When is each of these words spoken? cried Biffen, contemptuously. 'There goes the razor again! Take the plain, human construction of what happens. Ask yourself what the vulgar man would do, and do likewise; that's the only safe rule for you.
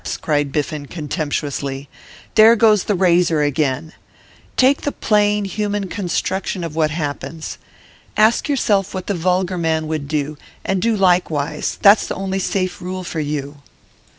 cried 0.21 0.51
Biffen, 0.51 0.87
contemptuously. 0.87 1.87
'There 2.33 2.55
goes 2.55 2.85
the 2.85 2.95
razor 2.95 3.43
again! 3.43 3.93
Take 4.57 4.81
the 4.81 4.91
plain, 4.91 5.45
human 5.45 5.87
construction 5.89 6.63
of 6.63 6.75
what 6.75 6.89
happens. 6.89 7.59
Ask 8.17 8.49
yourself 8.49 8.95
what 8.95 9.05
the 9.05 9.13
vulgar 9.13 9.59
man 9.59 9.85
would 9.85 10.07
do, 10.07 10.39
and 10.65 10.81
do 10.81 10.97
likewise; 10.97 11.77
that's 11.83 12.07
the 12.07 12.15
only 12.15 12.39
safe 12.39 12.81
rule 12.81 13.03
for 13.03 13.19
you. 13.19 13.61